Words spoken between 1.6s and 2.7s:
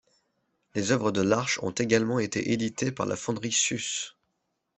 ont également été